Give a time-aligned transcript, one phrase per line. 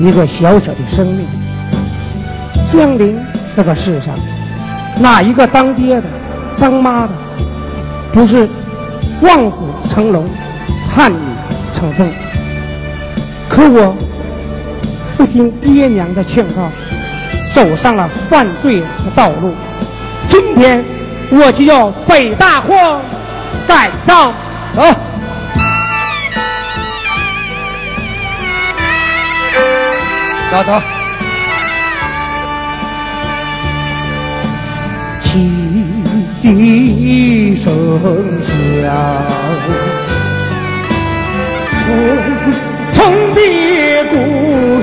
[0.00, 1.26] 一个小小的生命
[2.72, 3.20] 降临
[3.54, 4.14] 这个世上，
[4.98, 6.04] 哪一个当爹的、
[6.58, 7.10] 当妈的，
[8.10, 8.48] 不是
[9.20, 9.58] 望子
[9.90, 10.26] 成龙、
[10.90, 11.18] 盼女
[11.74, 12.10] 成凤？
[13.50, 13.94] 可我
[15.18, 16.70] 不听爹娘的劝告，
[17.54, 19.52] 走上了犯罪的道路。
[20.28, 20.82] 今天
[21.30, 23.02] 我就要北大荒
[23.68, 24.32] 改造。
[30.50, 30.56] 走。
[30.56, 30.72] 走走。
[35.22, 35.28] 汽
[36.42, 37.64] 笛声
[38.42, 38.90] 响，
[41.78, 41.86] 从
[42.92, 42.98] 从
[43.34, 43.38] 的
[44.10, 44.14] 故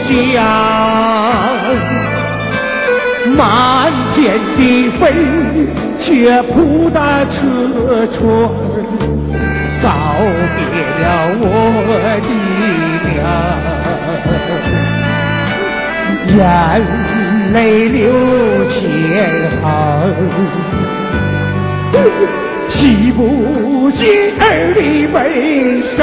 [0.07, 0.39] 乡，
[3.35, 4.15] 满天
[4.55, 4.59] 的
[4.91, 5.01] 飞
[5.99, 6.97] 雪铺的
[7.29, 8.23] 车窗，
[9.83, 9.85] 告
[10.55, 10.65] 别
[11.03, 11.05] 了
[11.41, 11.43] 我
[12.23, 12.27] 的
[13.11, 13.21] 娘。
[16.35, 16.41] 眼
[17.53, 18.03] 泪流
[18.67, 18.79] 千
[19.61, 19.63] 行，
[22.69, 24.79] 洗不尽儿的
[25.13, 25.15] 悲
[25.95, 25.97] 伤。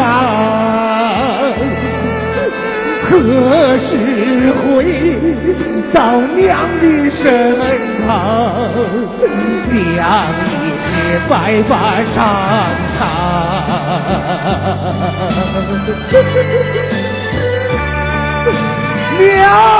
[3.06, 3.10] 何
[3.78, 3.90] 时
[4.64, 4.66] 回
[5.92, 6.42] 到娘
[6.80, 7.22] 的身
[8.06, 8.10] 旁？
[9.70, 9.78] 娘
[10.48, 10.50] 已
[10.80, 10.88] 是
[11.28, 11.32] 白
[11.68, 11.72] 发
[12.14, 12.16] 苍
[12.94, 12.98] 苍。
[19.18, 19.42] 娘，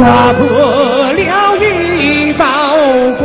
[0.00, 1.20] 划破了
[2.00, 2.44] 一道
[3.18, 3.22] 光，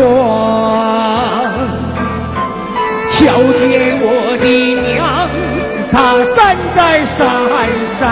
[3.12, 3.18] 瞧
[3.54, 3.64] 见
[4.02, 4.06] 我
[4.42, 4.46] 的
[4.92, 5.00] 娘，
[5.90, 5.96] 她
[6.36, 6.38] 站
[6.76, 7.18] 在山
[7.98, 8.04] 上。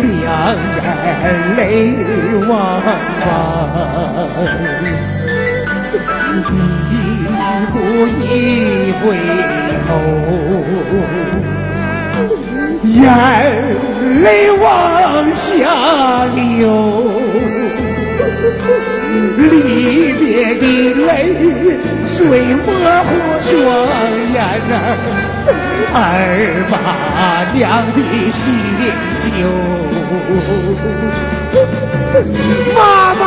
[0.00, 0.26] 两
[1.04, 1.06] 眼
[1.56, 1.60] 泪
[2.48, 2.50] 汪
[3.20, 3.28] 汪，
[6.90, 6.94] 一
[7.72, 7.74] 步
[8.08, 8.22] 一
[9.02, 9.04] 回
[9.86, 9.90] 头，
[12.84, 13.00] 眼
[14.22, 17.12] 泪往下流，
[19.38, 20.62] 离别的
[21.06, 21.06] 泪
[22.04, 22.18] 水
[22.56, 22.66] 模
[23.04, 23.10] 糊
[23.40, 23.50] 双
[24.32, 24.36] 眼
[25.94, 25.94] 儿
[26.70, 26.74] 把
[27.54, 27.96] 娘的
[28.32, 28.42] 心。
[32.74, 33.22] 妈妈，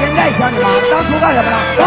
[0.00, 1.56] 现在想你妈，当初干什么了？
[1.76, 1.80] 走。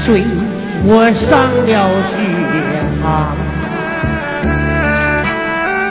[0.00, 0.24] 岁
[0.84, 1.72] 我上了
[2.10, 2.12] 学
[3.00, 3.36] 堂，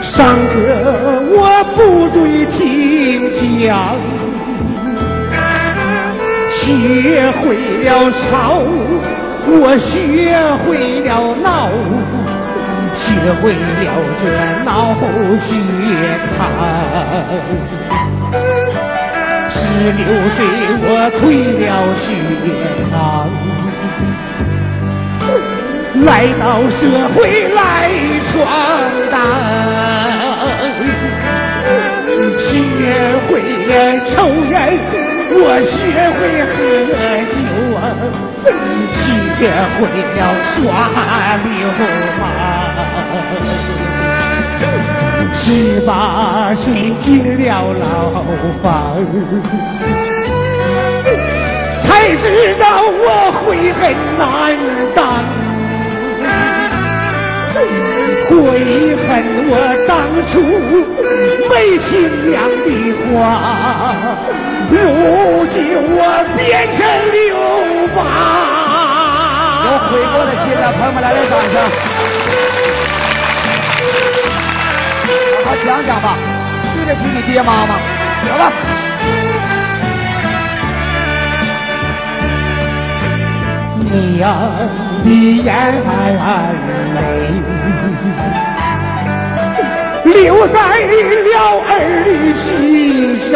[0.02, 0.52] 上课
[1.30, 1.38] 我
[1.74, 1.78] 不
[2.08, 2.16] 准
[2.50, 2.60] 听
[3.60, 3.68] 讲。
[6.56, 6.62] 学
[7.40, 7.42] 会
[7.84, 7.88] 了
[8.22, 8.32] 吵，
[9.46, 9.92] 我学
[10.64, 11.10] 会了
[11.42, 11.68] 闹，
[12.94, 13.04] 学
[13.42, 14.22] 会了这
[14.64, 14.94] 闹
[15.36, 15.50] 学
[16.36, 16.38] 堂。
[19.50, 19.58] 十
[19.92, 20.00] 六
[20.30, 20.36] 岁
[20.80, 20.86] 我
[21.20, 21.22] 退
[21.60, 21.62] 了
[22.00, 22.02] 学
[22.90, 22.94] 堂，
[26.02, 27.88] 来到社会来
[28.20, 28.34] 闯
[29.10, 29.14] 荡，
[32.36, 32.50] 学
[33.28, 33.30] 会
[33.68, 33.70] 了
[34.10, 34.14] 抽
[34.50, 34.52] 烟。
[35.36, 35.74] 我学
[36.18, 36.20] 会
[36.52, 36.54] 喝
[37.30, 37.34] 酒
[37.76, 37.78] 啊，
[38.94, 39.40] 学
[39.78, 39.80] 会
[40.14, 40.54] 了耍
[41.44, 41.48] 流
[42.20, 42.22] 氓，
[45.32, 45.42] 十
[45.86, 45.88] 八
[46.54, 46.62] 岁
[47.00, 47.04] 进
[47.38, 47.42] 了
[47.80, 47.82] 牢
[48.62, 48.64] 房，
[51.82, 51.84] 才
[52.16, 52.24] 知
[52.60, 53.06] 道我
[53.40, 53.82] 悔恨
[54.18, 54.22] 难
[54.94, 55.02] 当，
[58.28, 59.08] 悔恨
[59.48, 59.52] 我
[59.86, 59.92] 当
[60.28, 60.32] 初
[61.48, 61.90] 没听
[62.30, 62.32] 娘
[62.64, 62.66] 的
[63.06, 63.12] 话。
[64.70, 64.72] 如
[65.50, 65.54] 今
[65.94, 65.98] 我
[66.36, 66.76] 变成
[67.12, 67.22] 流
[67.94, 67.98] 氓。
[69.64, 71.54] 有悔过的亲的朋友们来点掌声。
[75.44, 76.06] 好好想想吧，
[76.74, 77.72] 对得起你爹妈吗？
[78.26, 78.42] 走了。
[83.94, 84.22] 娘
[85.04, 85.06] 的
[85.42, 85.46] 眼
[86.94, 86.96] 泪
[90.04, 91.70] 流在了儿
[92.04, 92.42] 的心
[93.18, 93.32] 上。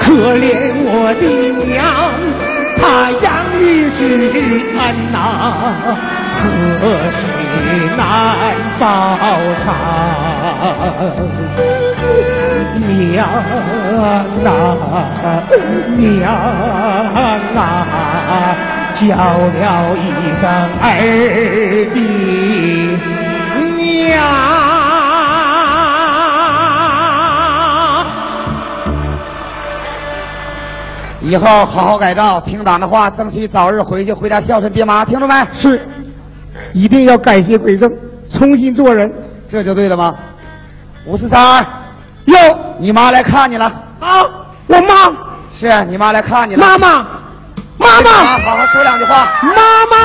[0.00, 0.06] 可
[0.36, 0.46] 怜
[0.84, 0.90] 我
[1.20, 1.22] 的
[1.66, 1.78] 娘，
[2.78, 2.82] 她
[3.22, 3.26] 养
[3.60, 3.98] 育之
[4.78, 4.80] 恩
[5.12, 5.16] 呐，
[6.80, 6.82] 何
[7.12, 7.20] 时
[7.96, 8.00] 难
[8.78, 8.82] 报
[9.62, 9.66] 偿？
[12.78, 14.24] 娘啊，
[15.96, 16.32] 娘
[17.56, 18.56] 啊，
[18.94, 19.98] 叫了一
[20.40, 20.42] 声
[20.80, 20.84] 儿
[21.92, 21.96] 的
[23.76, 23.86] 娘。
[31.20, 35.34] 以后好好改造，听党的话，争取早日回去回家孝顺爹妈，听着没？
[35.52, 35.80] 是，
[36.72, 37.92] 一定要改邪归正，
[38.30, 39.12] 重新做人。
[39.46, 40.14] 这就对了吗？
[41.04, 41.64] 五四三，
[42.28, 43.64] 哟，你妈来看你了。
[44.00, 44.22] 啊，
[44.66, 45.10] 我妈，
[45.50, 46.66] 是你妈来看你了。
[46.66, 47.06] 妈妈，
[47.78, 49.32] 妈妈，啊，好好说两句话。
[49.42, 49.96] 妈妈，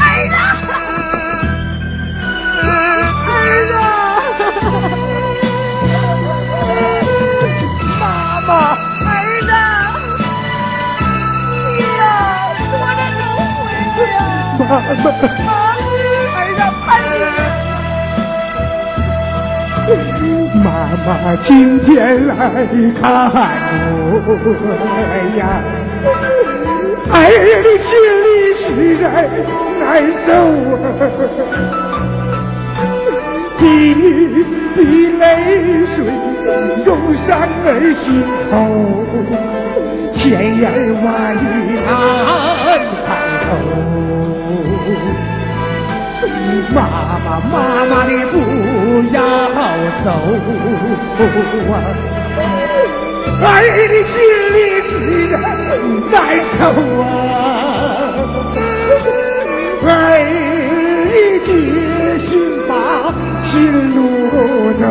[0.00, 0.34] 儿子，
[2.62, 3.74] 儿子，
[8.00, 8.02] 妈
[8.40, 8.50] 妈，
[9.04, 9.50] 儿子，
[11.76, 12.02] 你呀，
[12.72, 13.20] 多少能
[13.58, 13.60] 回
[13.94, 14.18] 去呀？
[14.58, 15.75] 妈妈，
[21.06, 22.34] 妈妈今天来
[23.00, 23.02] 看
[23.98, 24.20] 我
[25.36, 25.40] 呀，
[27.10, 27.14] 儿
[27.62, 27.88] 的心
[28.24, 28.64] 里实
[29.02, 29.04] 在
[29.80, 29.82] 难
[30.24, 30.26] 受
[30.72, 30.84] 啊。
[33.58, 33.64] 滴
[34.74, 34.78] 滴
[35.18, 35.20] 泪
[35.86, 35.94] 水
[36.84, 37.26] 涌上
[37.64, 38.04] 儿心
[38.50, 38.54] 头，
[40.12, 40.20] 千
[40.60, 40.64] 言
[41.02, 41.36] 万语
[41.86, 41.88] 难
[43.06, 43.08] 开
[43.48, 43.48] 口。
[46.74, 46.78] 妈
[47.24, 47.54] 妈，妈
[47.84, 48.34] 妈，你不
[49.12, 49.18] 要
[50.04, 50.06] 走
[51.72, 51.74] 啊！
[53.42, 53.44] 儿
[53.88, 54.14] 的心
[54.54, 54.90] 里实
[55.28, 55.34] 在
[56.10, 56.14] 难
[56.52, 56.56] 受
[57.02, 57.04] 啊！
[59.84, 59.88] 儿
[61.12, 61.14] 的
[61.44, 61.48] 决
[62.18, 62.28] 心
[62.66, 62.70] 把
[63.46, 63.48] 心
[63.94, 63.96] 路
[64.80, 64.82] 走，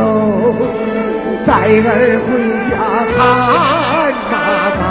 [1.46, 1.50] 带
[1.82, 1.90] 儿
[2.26, 2.28] 回
[2.70, 2.74] 家
[3.18, 3.20] 看
[4.32, 4.34] 妈
[4.80, 4.84] 妈。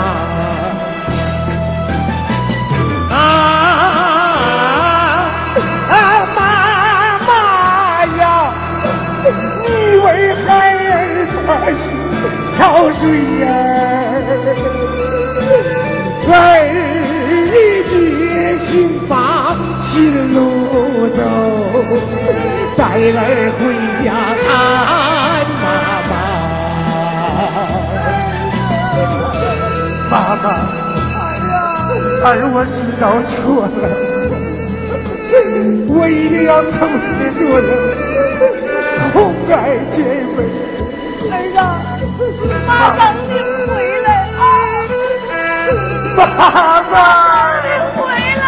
[3.15, 3.17] 啊
[10.15, 10.39] 为孩
[10.71, 11.83] 儿把心
[12.55, 12.57] 操
[12.93, 13.03] 碎
[13.43, 13.45] 呀，
[16.25, 16.31] 儿
[17.51, 17.53] 的
[17.89, 17.93] 决
[18.63, 18.65] 心
[19.09, 19.11] 把
[19.83, 19.91] 心
[20.33, 20.37] 路
[21.17, 21.19] 走，
[22.77, 23.19] 带儿
[23.59, 23.61] 回
[24.05, 24.07] 家
[24.45, 24.49] 看
[25.61, 25.63] 妈
[26.09, 26.13] 妈。
[30.09, 30.47] 妈妈，
[32.23, 33.35] 儿我知道错
[33.67, 33.83] 了。
[35.89, 36.71] 我一定要诚
[37.01, 37.05] 实
[37.37, 37.69] 做人，
[39.45, 40.01] 痛爱姐
[40.35, 40.37] 妹。
[41.29, 41.61] 儿啊，
[42.67, 43.31] 妈等你
[43.67, 43.71] 回
[44.01, 44.07] 来
[44.37, 44.41] 啊！
[46.17, 46.19] 妈
[46.89, 46.93] 妈，
[47.61, 47.65] 你
[47.95, 47.99] 回
[48.41, 48.43] 来！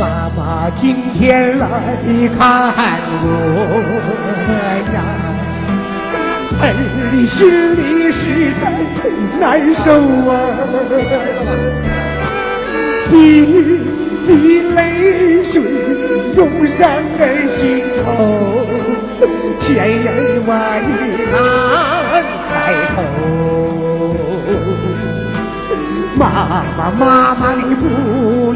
[0.00, 0.02] 妈
[0.36, 0.38] 妈
[0.80, 0.84] 今
[1.14, 1.64] 天来
[2.36, 2.40] 看
[3.22, 3.24] 我
[4.94, 4.98] 呀，
[6.60, 6.62] 儿
[7.12, 7.38] 的心
[7.76, 7.80] 里
[8.10, 8.20] 实
[8.60, 8.62] 在
[9.38, 9.44] 难
[9.74, 9.84] 受
[10.28, 10.34] 啊。
[13.10, 13.14] 滴
[14.26, 14.28] 滴
[14.74, 14.78] 泪
[15.42, 15.52] 水
[16.34, 16.78] 涌上
[17.18, 17.22] 儿
[17.56, 17.60] 心
[18.02, 18.04] 头，
[19.58, 19.64] 千
[20.02, 20.06] 言
[20.46, 20.50] 万
[20.82, 20.84] 语
[21.30, 21.34] 难
[22.48, 22.50] 开
[22.94, 22.96] 口。
[26.18, 26.20] 妈
[26.76, 26.90] 妈，妈
[27.38, 27.82] 妈，你不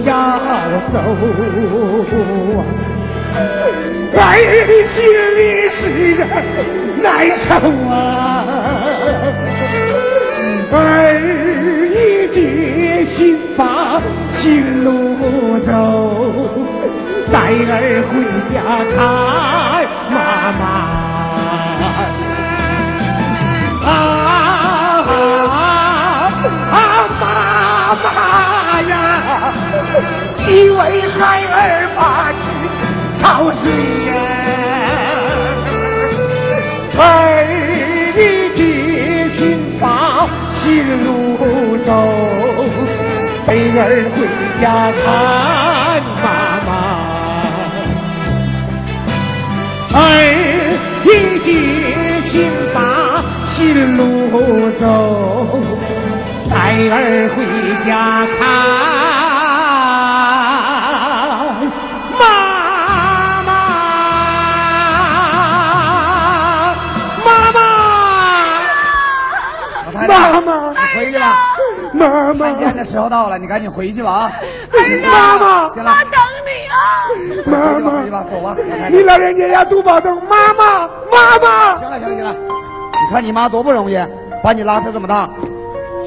[0.04, 0.08] 要
[0.92, 0.94] 走
[2.56, 2.58] 啊！
[4.16, 4.18] 儿
[4.66, 4.96] 的心
[5.36, 5.78] 里实
[6.16, 6.20] 在
[7.02, 7.04] 难
[7.36, 7.48] 受
[7.88, 7.92] 啊！
[10.72, 10.74] 儿
[11.86, 11.94] 一
[12.32, 12.38] 决
[13.04, 13.60] 心把
[14.40, 14.88] 行路
[15.60, 15.70] 走，
[17.30, 17.36] 带
[17.68, 18.10] 儿回
[18.48, 18.56] 家
[18.96, 18.98] 看
[20.10, 20.16] 妈
[20.58, 20.62] 妈。
[23.84, 23.92] 啊
[26.72, 26.72] 啊，
[27.20, 27.22] 妈
[28.02, 28.06] 妈
[28.80, 28.92] 呀，
[30.48, 30.80] 你为
[31.10, 31.54] 孩儿
[31.94, 32.00] 把
[32.32, 32.42] 心
[33.20, 33.62] 操碎
[34.06, 34.10] 呀，
[36.96, 36.98] 儿
[38.16, 38.18] 的
[38.56, 38.58] 决
[39.36, 39.38] 心
[39.78, 39.84] 把
[40.54, 40.64] 行
[41.04, 41.08] 路
[41.84, 41.88] 走，
[43.50, 44.16] 带儿回
[44.62, 44.64] 家
[45.02, 45.04] 看
[46.22, 46.24] 妈
[46.66, 46.70] 妈。
[49.92, 49.98] 儿
[51.02, 51.06] 的
[51.40, 51.48] 决
[52.28, 52.32] 心
[52.72, 52.78] 把
[53.50, 53.58] 心
[53.96, 53.98] 路
[54.78, 54.82] 走，
[56.48, 56.54] 带
[56.92, 56.94] 儿
[57.34, 57.36] 回
[57.84, 57.90] 家
[58.38, 58.40] 看
[62.20, 62.22] 妈
[63.42, 63.50] 妈，
[67.26, 67.58] 妈妈，
[70.06, 71.26] 妈妈你回去吧。
[71.92, 74.32] 妈妈看，见的时候到了，你赶紧回去吧啊！
[74.72, 76.12] 儿子，妈妈行了妈等
[76.46, 76.76] 你啊！
[77.46, 78.56] 妈妈回去吧，走吧。
[78.90, 81.78] 你老人家要多保重，妈妈，妈妈。
[81.78, 83.98] 行了行了行了，你看你妈多不容易，
[84.42, 85.28] 把你拉扯这么大，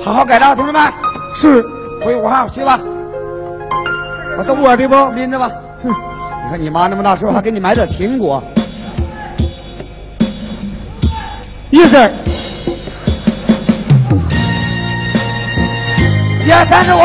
[0.03, 0.81] 好好改造，同志们，
[1.35, 1.63] 是
[2.03, 2.79] 回五号去吧。
[4.37, 5.51] 把东我的不拎着吧。
[5.83, 8.41] 哼你看你妈那么大岁数，还给你买点苹果。
[11.69, 12.11] 一声，
[16.45, 16.99] 一二三十五。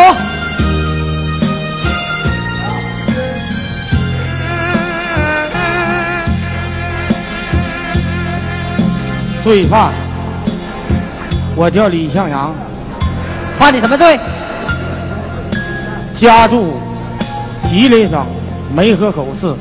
[9.45, 9.93] 罪犯，
[11.55, 12.53] 我叫李向阳，
[13.61, 14.19] 犯的什么罪？
[16.17, 16.77] 家住
[17.63, 18.27] 吉林省
[18.75, 19.55] 梅河口市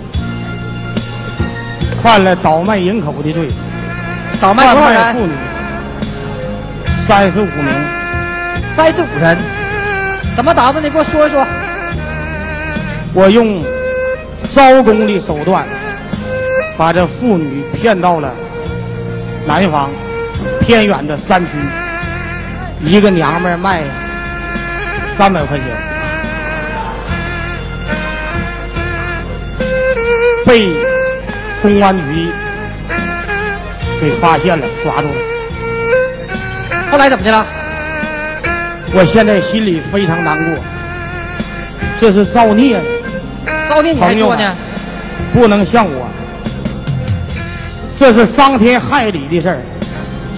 [2.02, 3.52] 犯了倒卖人口的罪，
[4.42, 5.14] 倒卖多少人？
[5.14, 5.34] 妇女
[7.08, 7.72] 三十五名，
[8.76, 9.38] 三十五人。
[10.38, 10.80] 怎么打的？
[10.80, 11.46] 你给我说一说。
[13.14, 13.66] 我用
[14.54, 15.66] 招工的手段
[16.78, 18.32] 把这妇女骗到了
[19.48, 19.90] 南方
[20.62, 21.52] 偏远的山区，
[22.82, 23.82] 一个娘们儿卖
[25.18, 25.66] 三百块钱，
[30.46, 30.72] 被
[31.64, 32.30] 公安局
[34.00, 35.16] 给发现了，抓住了。
[36.92, 37.44] 后来怎么的了？
[38.94, 40.56] 我现在心里非常难过，
[42.00, 42.82] 这是造孽。
[43.70, 44.58] 造孽你还朋友们说呢？，
[45.34, 46.08] 不能像我，
[47.96, 49.62] 这是伤天害理的事儿。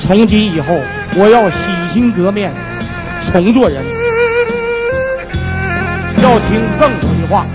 [0.01, 0.75] 从今以后，
[1.15, 1.57] 我要洗
[1.93, 2.51] 心革面，
[3.31, 3.83] 重做人，
[6.23, 7.45] 要听政府的话，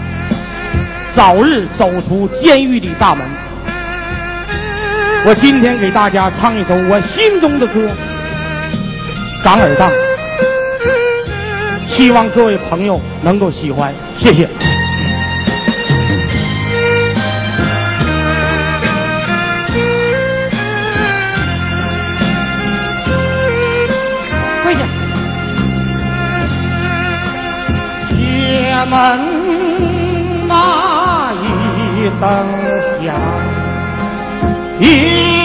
[1.14, 3.26] 早日走出监狱的大门。
[5.26, 7.80] 我今天给大家唱一首我心中的歌
[9.42, 9.90] 《长耳档》，
[11.96, 14.48] 希望各位朋友能够喜欢，谢谢。
[24.64, 24.80] 跪下。
[28.10, 29.20] 铁门
[30.48, 32.22] 那一声
[33.00, 33.14] 响，
[34.80, 35.43] 一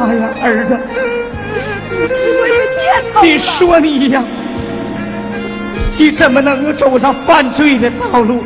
[0.00, 0.80] 话呀，儿子？
[3.22, 4.24] 你说你呀，
[5.98, 8.42] 你怎么能够走上犯罪的道路？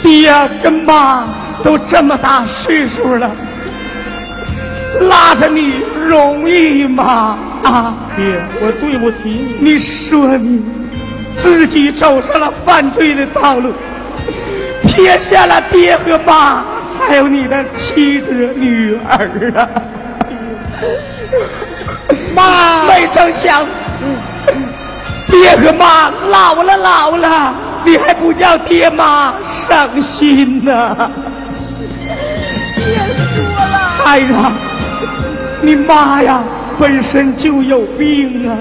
[0.00, 1.26] 爹跟妈
[1.64, 3.28] 都这么大岁数了，
[5.00, 7.36] 拉着你容易吗？
[7.64, 9.72] 啊，爹，我对不起你。
[9.72, 10.62] 你说你
[11.36, 13.72] 自己走上了犯罪的道路，
[14.86, 16.62] 撇下了爹和妈，
[17.08, 19.68] 还有你的妻子女儿啊！
[22.34, 23.64] 妈，没成想，
[25.28, 31.10] 爹和妈老了老了，你还不叫爹妈伤心呢？
[32.74, 32.84] 别
[33.16, 34.34] 说了，孩子，
[35.60, 36.42] 你妈呀，
[36.78, 38.56] 本身就有病啊，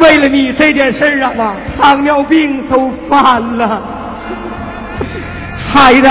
[0.00, 3.80] 为了你这件事儿啊，糖尿病都犯了。
[5.72, 6.08] 孩子，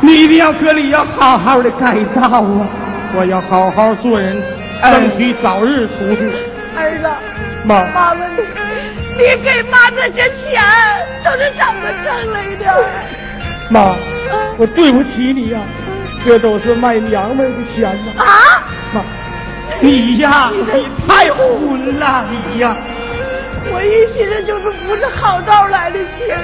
[0.00, 2.66] 你一定要搁里要好好的改造啊！
[3.14, 4.40] 我要好好做人，
[4.82, 6.32] 争取早日出去。
[6.76, 7.08] 儿子，
[7.64, 8.42] 妈，妈问你，
[9.18, 10.62] 你给妈这些钱
[11.24, 12.64] 都是怎么挣来的？
[13.68, 13.96] 妈，
[14.56, 15.58] 我对不起你呀、
[16.24, 18.26] 这都是卖娘们儿的钱呐、啊！
[18.92, 19.02] 妈，
[19.80, 22.76] 你呀，你太混了，你呀。
[23.72, 26.38] 我一寻思就是不是好道来的钱，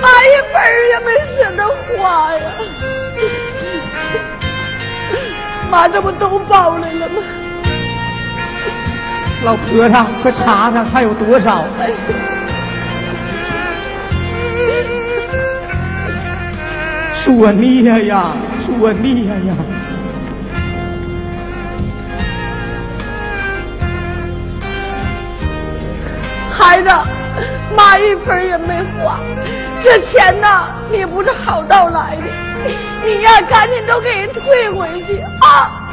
[0.00, 2.40] 妈一分也没舍得花呀。
[5.70, 7.22] 妈这不都包来了吗？
[9.42, 11.64] 老婆子，快查查还有多少？
[17.24, 18.32] 作孽呀，
[18.64, 19.56] 作孽呀！
[26.50, 26.90] 孩子，
[27.76, 29.18] 妈一分也没花，
[29.82, 32.22] 这钱呐，你不是好道来的，
[33.06, 35.89] 你呀赶紧都给人退回去啊！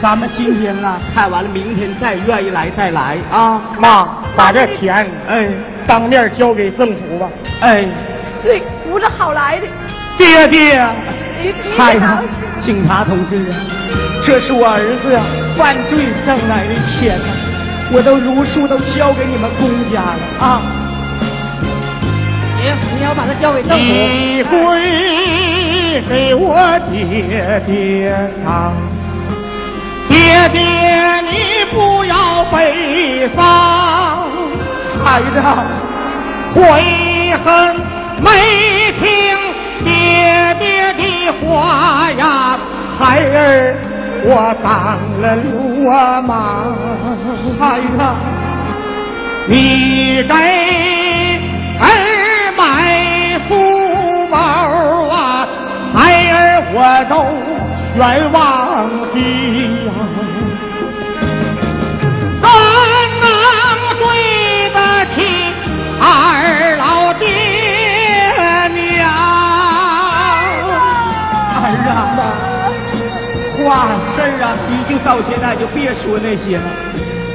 [0.00, 3.60] 咱们今天啊看完了，明天再愿意来再来啊！
[3.78, 5.46] 妈，把这钱哎
[5.86, 7.28] 当面交给政府吧。
[7.60, 7.84] 哎，
[8.42, 9.66] 对，不是好来的，
[10.18, 10.84] 爹爹，
[11.76, 12.06] 孩子，
[12.60, 13.54] 警察同志啊，
[14.24, 15.22] 这是我儿子啊
[15.56, 17.24] 犯罪挣来的钱呐、
[17.92, 20.62] 我都如数都交给你们公家了啊！
[22.60, 23.84] 行，你要把它交给政府。
[23.84, 26.56] 你归给我
[26.90, 28.74] 爹爹唱，
[30.12, 30.20] 爹
[30.50, 30.60] 爹
[31.22, 33.40] 你不要悲伤，
[35.02, 35.40] 孩子
[36.54, 36.60] 悔
[37.42, 37.46] 恨
[38.20, 38.28] 没
[39.00, 39.08] 听
[39.82, 41.02] 爹爹的
[41.40, 42.58] 话呀，
[42.98, 43.74] 孩儿
[44.26, 45.46] 我当了流
[46.20, 46.30] 氓，
[47.58, 47.96] 孩子。
[49.46, 50.34] 你给
[51.80, 51.82] 儿
[52.58, 52.60] 买
[53.48, 53.50] 书
[54.30, 54.36] 包
[55.08, 55.48] 啊，
[55.94, 55.96] 孩
[56.30, 56.76] 儿我
[57.08, 57.12] 都
[57.94, 58.40] 全忘
[59.12, 59.18] 记
[75.04, 76.64] 到现在就别说那些了。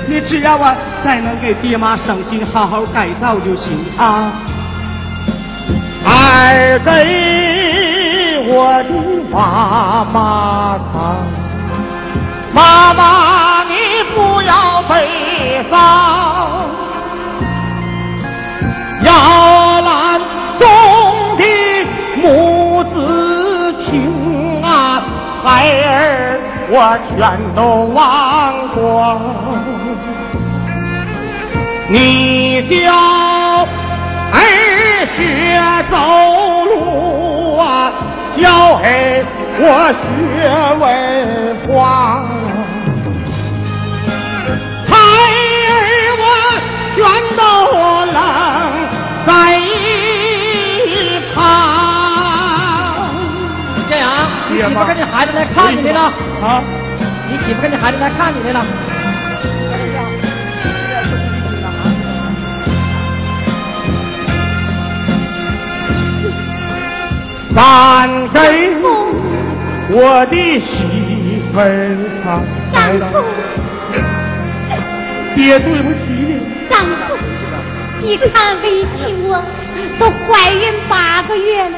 [0.10, 4.32] 你只要啊，再能给爹妈省心，好好改造就行啊。
[6.06, 6.92] 儿给
[8.48, 8.90] 我的
[9.30, 11.18] 妈妈唱，
[12.54, 13.74] 妈妈你
[14.16, 15.76] 不要悲伤，
[19.04, 19.12] 摇
[19.82, 20.22] 篮
[20.58, 20.68] 中
[21.38, 21.44] 的
[22.22, 25.04] 母子情啊，
[25.44, 28.78] 孩儿我全都忘光。
[31.90, 32.94] 你教
[34.34, 34.36] 儿
[35.16, 35.18] 学
[35.90, 35.96] 走
[36.66, 37.92] 路啊，
[38.38, 38.86] 教儿
[39.60, 39.64] 我
[40.04, 40.06] 学
[40.78, 40.86] 文
[41.66, 41.72] 化。
[44.90, 45.72] 孩儿
[46.20, 46.24] 我
[46.96, 46.98] 全
[47.38, 48.16] 都扔
[49.26, 49.30] 在
[54.78, 56.02] 妇跟你孩子来看你来了，
[56.42, 56.64] 啊，
[57.28, 58.66] 你媳妇跟你孩子来看你来了。
[67.56, 68.44] 三根
[69.90, 72.44] 我的媳妇儿唱。
[72.72, 72.76] 丈
[73.10, 73.14] 夫，
[75.36, 76.40] 爹，对不起你。
[76.70, 77.18] 丈夫，
[78.04, 79.42] 你看委屈我，
[79.98, 81.78] 都怀孕八个月了，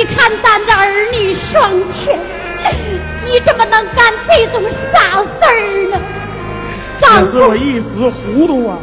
[0.00, 2.18] 你看咱这儿女双全，
[3.26, 6.00] 你怎么能干这种傻事儿呢？
[6.98, 8.78] 丈这是我，一时糊涂啊！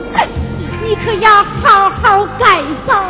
[0.86, 3.04] 你可要好好改造，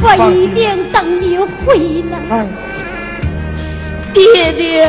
[0.00, 2.18] 我一定等你回来。
[2.30, 2.46] 哎，
[4.14, 4.88] 爹爹，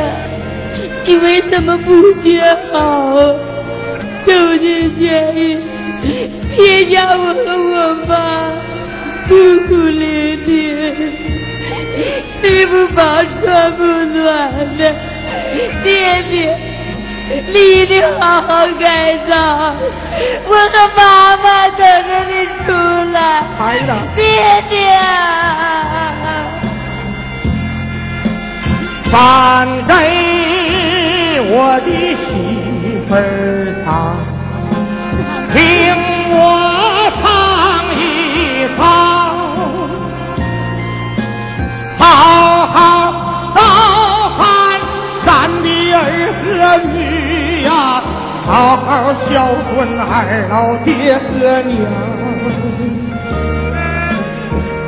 [1.04, 2.40] 你为什么不学
[2.72, 3.16] 好？
[4.24, 5.36] 周日前
[6.04, 8.52] 夜，别叫我和我妈
[9.26, 9.34] 哭
[9.66, 10.94] 哭咧咧，
[12.40, 13.02] 吃不饱
[13.40, 14.94] 穿不暖的，
[15.82, 16.56] 爹爹，
[17.52, 19.74] 你一定好好改造，
[20.46, 22.32] 我和妈妈等着你
[22.64, 22.72] 出
[23.12, 23.42] 来。
[23.58, 24.78] 孩子，爹爹，
[29.10, 29.90] 饭给
[31.50, 31.88] 我的
[32.24, 32.28] 媳
[33.08, 33.18] 妇儿
[33.84, 33.88] 唱，
[35.52, 35.56] 请
[36.32, 36.38] 我
[42.00, 42.78] 好好
[43.54, 43.60] 照
[44.36, 44.40] 看
[45.26, 45.28] 咱
[45.62, 45.96] 的儿
[46.42, 46.44] 和
[46.92, 48.02] 女呀，
[48.46, 48.88] 好好
[49.28, 49.30] 孝
[49.68, 51.70] 顺二老爹和娘。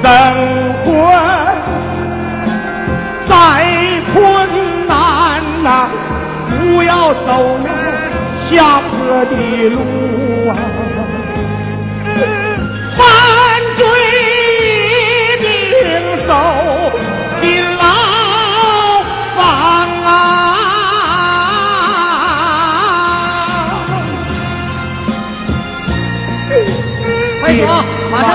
[0.03, 0.05] 生
[0.83, 0.87] 活
[3.29, 3.33] 再
[4.13, 4.17] 困
[4.89, 4.91] 难
[5.63, 5.89] 呐、
[6.49, 7.29] 不要走
[7.63, 7.69] 那
[8.51, 8.91] 下坡
[9.27, 9.33] 的
[9.69, 9.77] 路
[10.51, 10.51] 啊！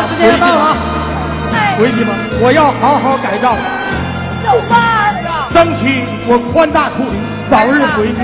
[0.10, 0.78] 时间要到了啊！
[1.54, 3.56] 哎，回去吧，我要好好改造，
[4.44, 5.48] 走吧呀！
[5.54, 7.18] 争取我宽大处理，
[7.50, 8.20] 早日回去。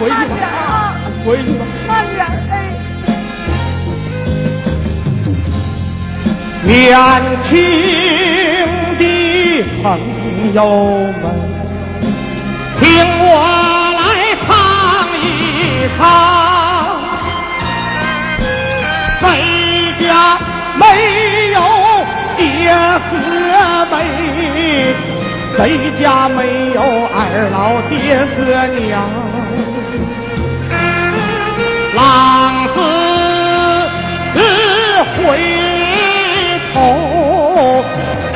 [0.00, 1.64] 回去吧，啊，回去吧。
[1.88, 2.52] 慢点，哎。
[6.64, 6.72] 年
[7.48, 7.52] 轻
[8.98, 9.02] 的
[9.82, 9.84] 朋
[10.52, 10.58] 友
[11.22, 11.24] 们，
[12.80, 12.84] 听
[13.20, 13.24] 我
[13.94, 14.00] 来
[14.44, 14.48] 唱
[15.14, 15.24] 一
[15.96, 16.00] 唱，
[19.20, 19.24] 谁
[20.06, 20.38] 家
[20.76, 20.84] 没
[21.52, 21.58] 有
[22.36, 22.72] 爹
[23.06, 23.10] 和
[23.90, 23.94] 妹？
[25.56, 25.58] 谁
[25.98, 26.38] 家没
[26.74, 26.78] 有
[27.12, 27.18] 二
[27.50, 27.94] 老爹
[28.32, 28.36] 和
[28.78, 28.92] 娘？
[31.96, 32.00] 浪
[32.74, 32.76] 子
[35.16, 35.18] 回
[36.74, 36.76] 头，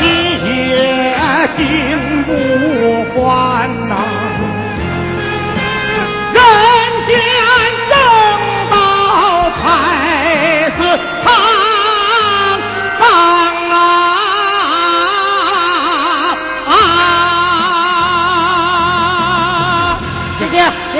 [0.00, 0.02] 一
[0.70, 1.14] 夜
[1.56, 1.58] 金
[2.24, 2.28] 不
[3.12, 3.20] 换
[3.88, 3.92] 呐、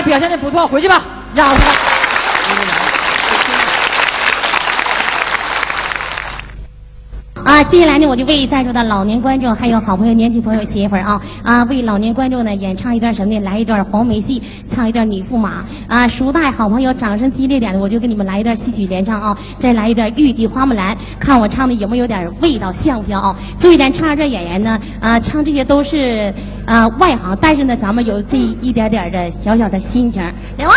[0.03, 1.03] 表现的不错，回去吧，
[1.35, 1.90] 让出来。
[7.51, 13.41] 啊，接下来呢，我就为在座的老年观众还有好朋友、年轻朋友写一份啊啊，为老年观众呢演唱一段什么呢？
[13.41, 14.41] 来一段黄梅戏，
[14.73, 16.07] 唱一段女驸马啊。
[16.07, 23.37] 熟大好朋友掌声激烈点的，我就给你们来一段戏曲联唱啊，再来一段豫剧花木兰，看我唱的有没有点味道，像不像啊？
[23.59, 26.33] 注意，咱唱这演员呢啊，唱这些都是
[26.65, 30.23] 啊外行，但是呢，咱们有这一点点的小小的心情。
[30.57, 30.71] 来吧。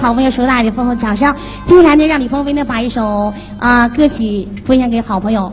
[0.00, 1.34] 好朋友手大的丰厚掌声。
[1.66, 5.52] 接下来呢，让李鹏飞呢把一首啊歌曲分享给好朋友，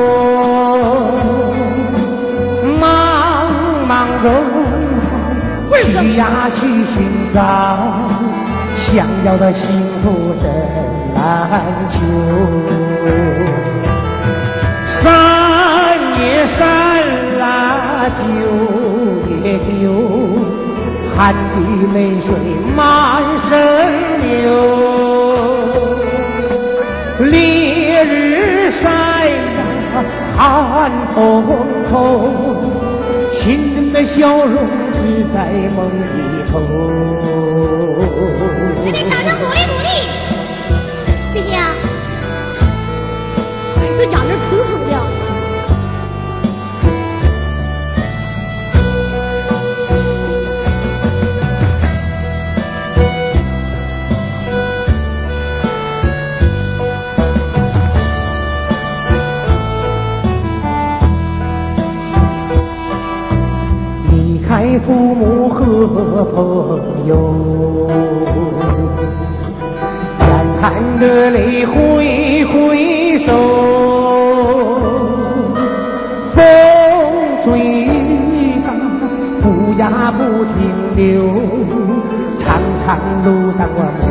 [4.23, 4.29] 走，
[5.73, 6.95] 去呀去寻
[7.33, 7.39] 找，
[8.75, 9.05] 想。
[9.23, 9.67] 要的幸
[10.01, 10.49] 福真
[11.13, 11.99] 难求，
[14.87, 14.99] 山
[16.19, 16.59] 也山
[17.39, 18.23] 啊，酒
[19.43, 19.93] 也酒，
[21.15, 21.55] 汗滴
[21.93, 22.27] 泪水
[22.75, 22.79] 满
[23.47, 23.49] 身
[24.19, 24.25] 流。
[27.19, 28.89] 烈日晒
[29.29, 30.03] 呀，
[30.35, 31.45] 寒风
[31.91, 31.95] 透，
[33.91, 34.55] 心中的笑容
[34.93, 34.99] 只
[35.33, 36.51] 在梦里头。
[38.83, 39.89] 给你掌声鼓励鼓励，
[41.33, 41.75] 谢谢啊！
[43.97, 44.31] 这养着
[64.85, 67.11] 父母和朋友。
[70.61, 73.31] 含着泪挥挥手，
[76.35, 76.43] 风
[77.43, 77.87] 吹
[78.63, 78.67] 大，
[79.41, 80.55] 不呀不停
[80.95, 81.23] 留，
[82.37, 82.85] 长长
[83.25, 84.05] 路上我默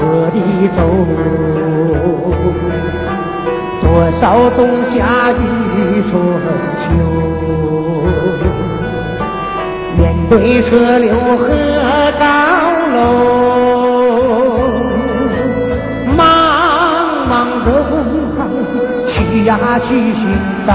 [0.00, 0.36] 默地
[0.74, 0.78] 走，
[3.82, 4.22] 多少
[4.56, 4.96] 冬夏
[5.32, 6.10] 与春
[6.80, 6.82] 秋，
[10.34, 11.46] 面对车流和
[12.18, 12.24] 高
[12.92, 12.98] 楼。
[19.06, 20.26] 去呀去寻
[20.66, 20.72] 找，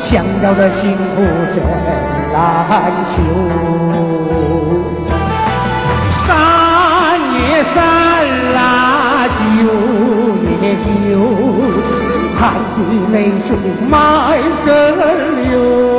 [0.00, 1.22] 想要的幸福
[1.54, 1.56] 真
[2.32, 3.22] 难求。
[6.26, 6.28] 山
[7.34, 7.74] 也山
[8.54, 8.58] 啊，
[9.38, 9.40] 酒
[10.60, 10.88] 也酒，
[12.38, 12.40] 汗
[12.76, 12.78] 滴
[13.12, 13.48] 泪水
[13.88, 13.92] 满
[14.64, 14.68] 身
[15.50, 15.89] 流。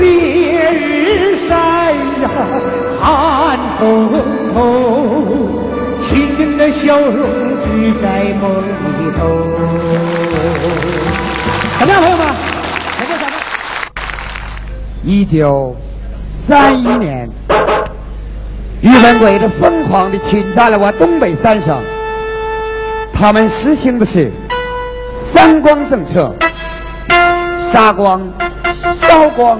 [0.00, 1.54] 烈日晒
[2.22, 2.30] 呀，
[3.00, 4.12] 寒风
[4.54, 4.56] 透。
[6.08, 7.16] 亲人的笑容
[7.60, 7.64] 只
[8.00, 9.18] 在梦里头。
[11.78, 12.20] 怎么样，朋友们？
[15.02, 15.76] 一九
[16.46, 17.28] 三一年，
[18.80, 21.82] 日本鬼子疯狂地侵占了我东北三省。
[23.12, 24.30] 他们实行的是
[25.32, 26.34] 三光政策：
[27.72, 28.20] 杀光、
[28.76, 29.58] 烧光、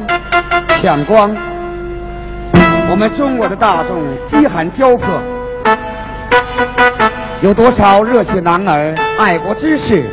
[0.80, 1.34] 抢光。
[2.90, 5.06] 我们中国的大众饥寒交迫。
[7.40, 10.04] 有多少热血男儿、爱国之士，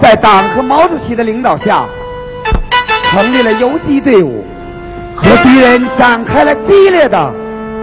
[0.00, 1.84] 在党和毛主席的领导下，
[3.04, 4.44] 成立了游击队伍，
[5.14, 7.32] 和敌人展开了激烈的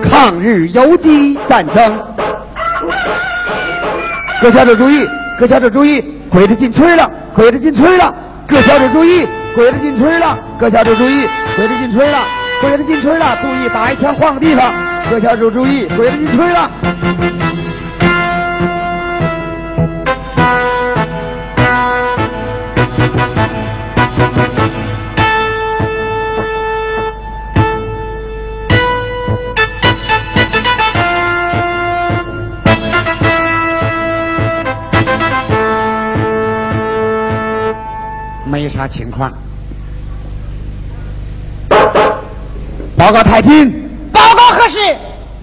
[0.01, 1.99] 抗日游击战争。
[4.41, 5.07] 各小组注意，
[5.39, 8.13] 各小组注意，鬼子进村了，鬼子进村了！
[8.47, 10.37] 各小组注意，鬼子进村了！
[10.59, 12.25] 各小组注意，鬼子进村了，
[12.59, 13.37] 鬼子进村了！
[13.41, 14.73] 注意，打一枪换个地方。
[15.09, 16.69] 各小组注意，鬼子进村了。
[38.43, 39.31] 没啥情况。
[43.05, 43.87] 报告太君。
[44.11, 44.79] 报告何事？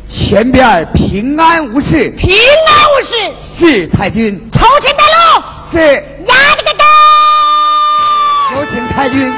[0.08, 2.10] 前边平安无事。
[2.18, 2.28] 平
[2.66, 3.14] 安无事。
[3.40, 4.36] 是太君。
[4.52, 5.44] 朝前带路。
[5.70, 5.78] 是。
[6.26, 6.84] 压这个灯。
[8.56, 8.88] 有请。
[8.88, 9.32] 太君。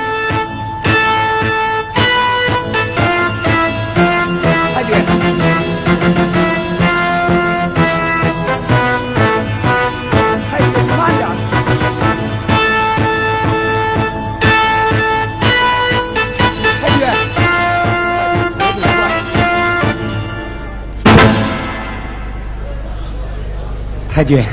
[24.15, 24.47] 太君。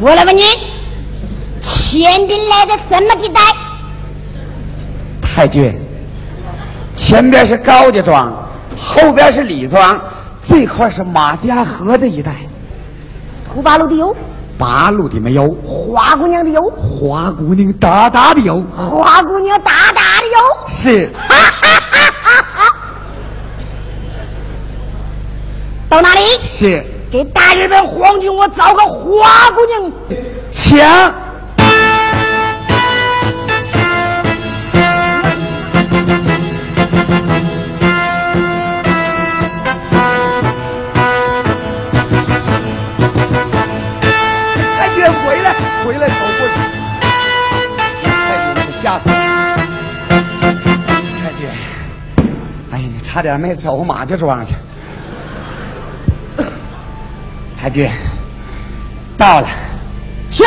[0.00, 0.42] 我来问你，
[1.62, 3.40] 前边来的什么地带？
[5.22, 5.72] 太君，
[6.92, 8.32] 前边是高家庄，
[8.76, 10.00] 后边是李庄，
[10.48, 12.32] 这块是马家河这一带。
[13.44, 14.16] 土八路的有，
[14.58, 20.36] 八路的没有，花姑娘的有，花姑娘大大的有，花姑娘大大的有。
[20.68, 22.76] 是哈哈哈哈哈！
[25.88, 26.20] 到哪里？
[26.44, 26.84] 是
[27.14, 29.92] 给大日本皇军我找个花姑娘。
[30.50, 30.76] 请。
[44.76, 46.54] 太君回来，回来走过去。
[48.02, 48.10] 太
[48.56, 50.10] 君，你吓死我！
[51.22, 51.46] 太君，
[52.72, 54.56] 哎呀，你差点没走马家庄去。
[57.64, 57.88] 太君，
[59.16, 59.48] 到了。
[60.30, 60.44] 去，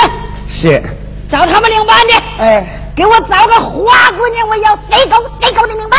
[0.48, 0.80] 是，
[1.28, 5.98] 找他们领班去，哎，给我找个花姑娘，我要谁狗谁狗的明白？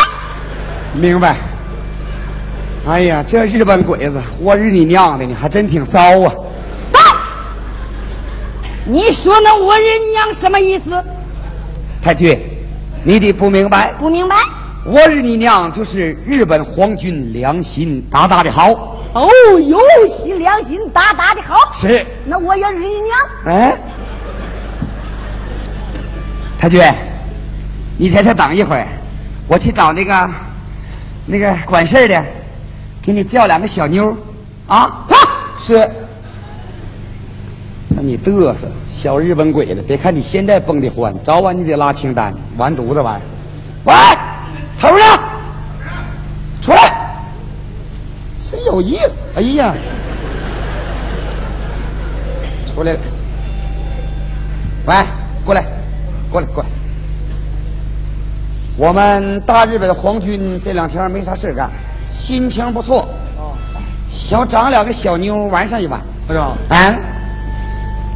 [0.93, 1.35] 明白。
[2.87, 6.33] 哎呀，这日本鬼子，我日你娘的，你还真挺骚啊！
[6.93, 6.99] 走。
[8.85, 10.85] 你说那我日你娘什么意思？
[12.01, 12.39] 太君，
[13.03, 14.37] 你的不明白，不明白？
[14.85, 18.95] 我日你娘就是日本皇军良心大大的好。
[19.13, 19.27] 哦，
[19.59, 21.55] 有心良心大大的好。
[21.73, 23.17] 是，那我也日你娘。
[23.45, 23.77] 哎，
[26.59, 26.81] 太君，
[27.97, 28.87] 你在这等一会儿，
[29.47, 30.29] 我去找那个
[31.25, 32.23] 那个管事儿的，
[33.01, 34.15] 给你叫两个小妞儿
[34.73, 35.05] 啊。
[35.07, 35.15] 走。
[35.57, 35.89] 是。
[37.95, 39.81] 看你嘚瑟，小日本鬼子！
[39.81, 43.25] 别看你现在蹦的欢，早晚你得拉清单，完犊子玩意儿。
[43.85, 43.93] 喂，
[44.79, 45.18] 头呢？
[48.79, 49.11] 有意思！
[49.35, 49.75] 哎呀，
[52.73, 52.99] 出来了。
[54.85, 54.95] 喂，
[55.43, 55.65] 过来，
[56.31, 56.69] 过来，过来。
[58.77, 61.69] 我们大日本的皇军这两天没啥事干，
[62.09, 63.01] 心情不错。
[63.37, 63.51] 哦，
[64.09, 65.99] 想找两个小妞玩上一晚。
[66.25, 66.55] 不是，啊？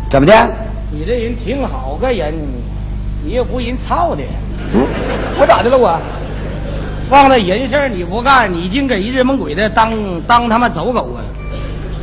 [0.10, 0.34] 怎么的？
[0.92, 2.34] 你这人挺好个人，
[3.22, 4.24] 你又不人操的，
[4.74, 4.88] 嗯，
[5.38, 6.00] 我咋的了我？
[7.14, 11.22] 放在人事儿你不干，你净给日本鬼子当当他妈走狗啊！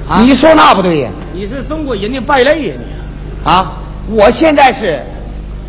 [0.09, 1.11] 啊，你说那不对呀？
[1.35, 3.51] 你是中国人的败类呀你！
[3.51, 3.73] 啊，
[4.09, 5.03] 我现在是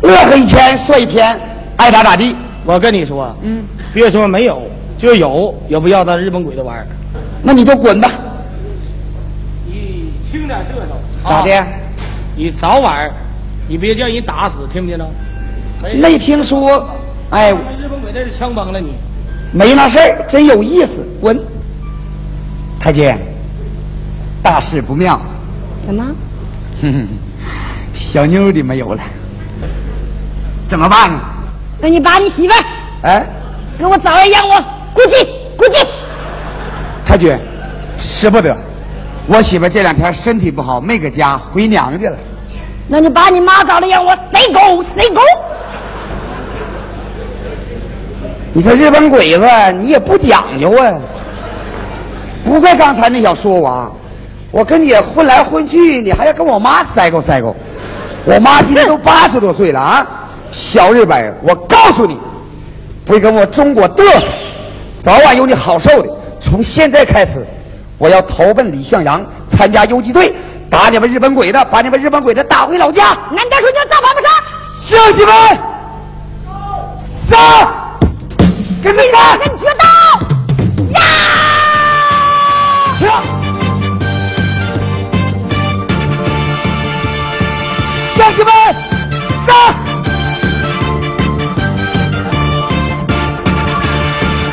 [0.02, 1.36] 饿喝一天说一天，
[1.76, 2.36] 爱咋咋地。
[2.64, 4.62] 我跟你说，嗯，别说没有，
[4.96, 6.86] 就有也不要当日本鬼子玩儿。
[7.42, 8.08] 那你就滚吧。
[9.66, 11.28] 你轻点嘚瑟。
[11.28, 11.52] 咋的？
[11.52, 11.66] 啊
[12.36, 13.10] 你早晚
[13.68, 15.04] 你别叫人打死，听不听着？
[15.98, 16.88] 没听说。
[17.30, 18.92] 哎，日本鬼子是枪崩了你。
[19.52, 21.06] 没那事儿，真有意思。
[21.20, 21.38] 滚！
[22.80, 23.18] 太监，
[24.42, 25.20] 大事不妙。
[25.86, 26.04] 怎么？
[26.80, 27.08] 哼哼，
[27.92, 29.00] 小妞的没有了，
[30.68, 31.20] 怎么办呢？
[31.80, 32.64] 那你把你媳妇儿
[33.02, 33.26] 哎，
[33.78, 34.54] 给我找人养我，
[34.94, 35.26] 估计
[35.56, 35.86] 估计。
[37.04, 37.36] 太君，
[38.00, 38.56] 使不得，
[39.26, 42.16] 我媳妇这两天身体不好，没搁家，回娘家了。
[42.88, 45.20] 那你把你妈找来养我，塞狗塞狗。
[48.54, 49.48] 你这日本鬼子，
[49.78, 50.94] 你也不讲究啊！
[52.44, 53.90] 不怪刚才那小说王，
[54.50, 57.56] 我跟你混来混去，你还要跟我妈塞狗塞狗。
[58.24, 60.06] 我妈今年都八十多岁了啊！
[60.50, 62.18] 小日本，我告诉你，
[63.06, 64.22] 不跟我中国嘚瑟，
[65.02, 66.08] 早晚有你好受的。
[66.38, 67.46] 从现在开始，
[67.96, 70.34] 我要投奔李向阳，参加游击队，
[70.68, 73.06] 打你们日本鬼子，把你们日本鬼子打回老家。
[73.06, 74.30] 俺大叔娘造反不成？
[74.82, 75.34] 乡亲们，
[77.30, 77.81] 上！
[78.82, 79.38] 跟着干！
[79.38, 79.84] 跟决斗
[80.90, 81.00] 呀！
[82.98, 83.22] 上！
[88.16, 88.52] 乡亲们，
[89.46, 89.50] 上！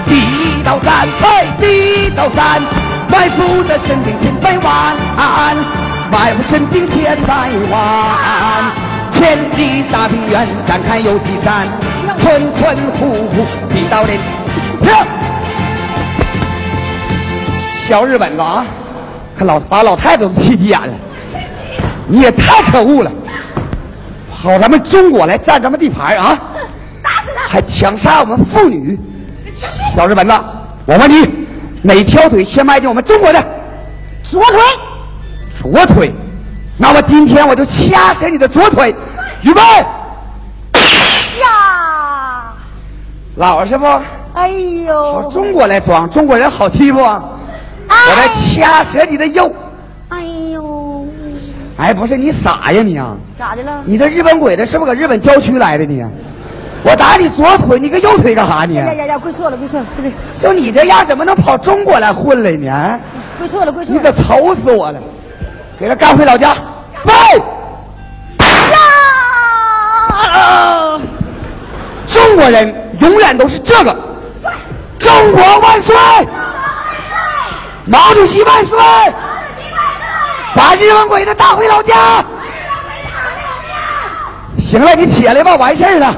[0.07, 2.61] 第一道山，嘿，第一道山，
[3.09, 4.95] 埋伏的神兵千百万，
[6.11, 8.71] 埋伏神兵千百万，
[9.11, 11.67] 千里大平原，展开游击战，
[12.17, 14.19] 村村户户逼到连。
[14.81, 15.05] 跳！
[17.87, 18.65] 小日本子啊，
[19.37, 20.93] 可老把老太太都气急眼了，
[22.07, 23.11] 你也太可恶了，
[24.31, 26.39] 跑咱们中国来占咱们地盘啊！
[27.47, 28.99] 还强杀我们妇女。
[29.95, 30.33] 小日本子，
[30.85, 31.47] 我问你，
[31.81, 33.43] 哪条腿先迈进我们中国的？
[34.23, 34.59] 左腿。
[35.59, 36.13] 左腿。
[36.77, 38.95] 那么今天我就掐死你的左腿。
[39.41, 39.61] 预备。
[41.41, 42.53] 呀！
[43.39, 43.85] 老实不？
[44.33, 45.23] 哎呦！
[45.23, 47.23] 朝中国来装，中国人好欺负啊！
[47.87, 49.49] 我来掐折你的肉。
[50.09, 50.21] 哎
[50.51, 51.07] 呦！
[51.77, 53.15] 哎，不是你傻呀你啊？
[53.37, 53.81] 咋的了？
[53.85, 56.03] 你这日本鬼子是不是搁日本郊区来的你？
[56.83, 58.75] 我打你左腿，你搁右腿干啥你？
[58.75, 59.17] 呀呀呀！
[59.17, 60.13] 跪错了，跪错了，对对。
[60.41, 62.99] 就你这样，怎么能跑中国来混来呢？
[63.37, 64.01] 跪错了，跪错了。
[64.01, 64.99] 你可愁死我了！
[65.77, 66.57] 给他干回老家。
[67.05, 67.13] 喂！
[68.43, 68.49] 呀！
[72.09, 73.95] 中国人永远都是这个。
[74.99, 75.95] 中国万岁！
[77.85, 78.77] 毛主席万岁！
[80.55, 82.23] 把日本鬼子打回老家！
[84.59, 86.15] 行了，你起来吧，完事儿了。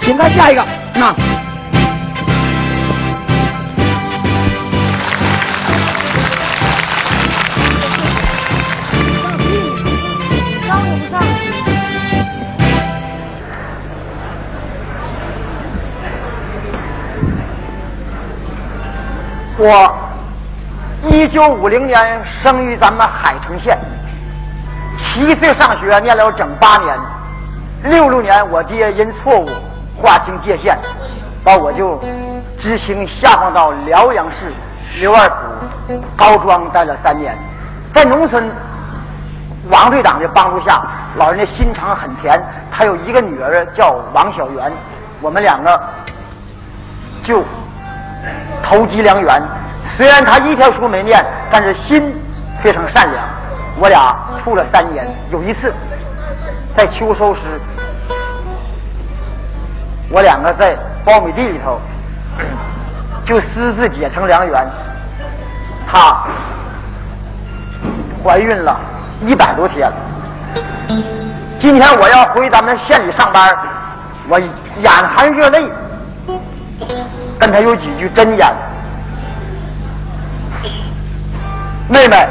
[0.00, 0.64] 请看下一个，
[0.94, 1.14] 那。
[19.64, 19.94] 我
[21.08, 23.78] 一九五零年生于咱们海城县，
[24.98, 26.98] 七岁上学念了整八年。
[27.84, 29.48] 六六年我爹因错误
[29.96, 30.76] 划清界限，
[31.44, 32.00] 把我就
[32.58, 34.52] 知青下放到辽阳市
[34.98, 37.38] 刘二府高庄待了三年。
[37.94, 38.50] 在农村，
[39.70, 40.82] 王队长的帮助下，
[41.14, 42.42] 老人家心肠很甜。
[42.72, 44.72] 他有一个女儿叫王小媛，
[45.20, 45.80] 我们两个
[47.22, 47.44] 就。
[48.62, 49.42] 投机良缘，
[49.96, 52.14] 虽然他一条书没念，但是心
[52.62, 53.24] 非常善良。
[53.76, 55.72] 我俩处了三年，有一次
[56.76, 57.40] 在秋收时，
[60.10, 61.80] 我两个在苞米地里头
[63.24, 64.66] 就私自结成良缘。
[65.90, 66.22] 她
[68.22, 68.78] 怀孕了
[69.22, 69.90] 一百多天，
[71.58, 73.54] 今天我要回咱们县里上班，
[74.28, 75.70] 我眼含热泪。
[77.52, 78.50] 跟他有几句真言，
[81.86, 82.26] 妹妹，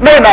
[0.00, 0.28] 妹妹，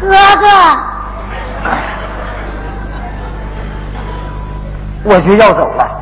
[0.00, 0.08] 哥
[0.40, 0.46] 哥，
[5.04, 5.95] 我就要走了。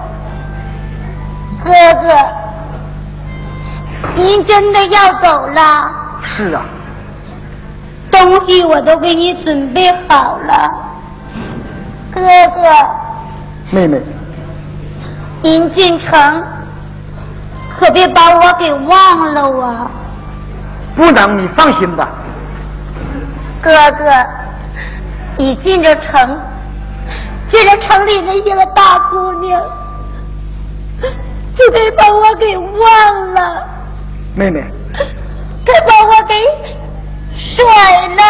[4.35, 5.93] 您真的要走了？
[6.25, 6.67] 是啊。
[8.11, 10.73] 东西我都给你准备好了，
[12.13, 12.63] 哥哥。
[13.71, 14.01] 妹妹。
[15.41, 16.43] 您进城，
[17.79, 19.91] 可别把我给忘了啊！
[20.97, 22.09] 不能，你放心吧。
[23.63, 24.05] 哥哥，
[25.37, 26.37] 你进着城，
[27.49, 29.63] 进了城里那些个大姑娘。
[31.55, 33.65] 就得把我给忘了，
[34.35, 34.65] 妹妹，
[35.65, 36.35] 他把我给
[37.33, 37.65] 甩
[38.09, 38.23] 了。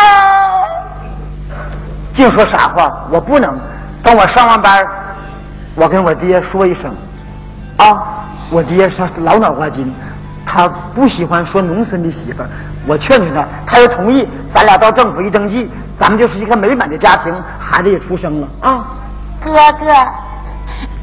[2.15, 3.59] 净说傻话，我不能。
[4.03, 4.87] 等我上完班，
[5.75, 6.95] 我跟我爹说一声，
[7.79, 9.93] 啊，我爹是老脑瓜筋，
[10.45, 12.49] 他不喜欢说农村的媳妇儿
[12.87, 18.87] 我劝劝他，他要同意，咱俩到政府一登记，咱们就是一个美满的家庭，孩子也出生了啊。
[19.43, 19.87] 哥哥。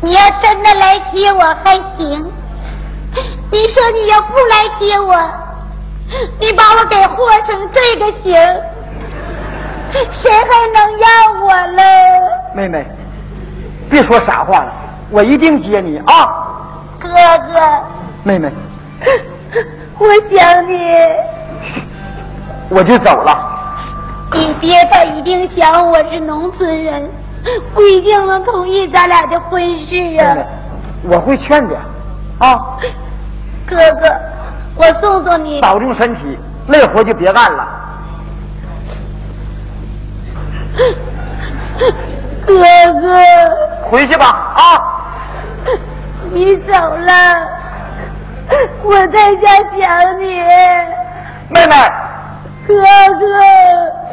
[0.03, 2.31] 你要真的来接我还行，
[3.51, 5.15] 你说你要不来接我，
[6.39, 8.33] 你把我给祸成这个形，
[10.11, 11.07] 谁还能要
[11.45, 11.83] 我了？
[12.55, 12.85] 妹妹，
[13.89, 14.73] 别说傻话了，
[15.09, 16.27] 我一定接你啊！
[16.99, 17.59] 哥哥，
[18.23, 18.51] 妹妹，
[19.97, 20.79] 我想你，
[22.69, 23.47] 我就走了。
[24.33, 27.09] 你爹他一定想我是农村人。
[27.73, 30.37] 不一定能同意咱俩的婚事啊！
[31.01, 31.75] 我会劝的，
[32.37, 32.77] 啊，
[33.71, 34.05] 哥哥，
[34.75, 35.61] 我送送你。
[35.61, 37.65] 保重身体，累活就别干了。
[42.45, 43.17] 哥哥，
[43.89, 44.61] 回去吧，啊！
[46.33, 47.47] 你走了，
[48.83, 49.47] 我在家
[49.77, 50.25] 想你。
[51.49, 51.75] 妹妹，
[52.67, 52.73] 哥
[53.19, 53.25] 哥，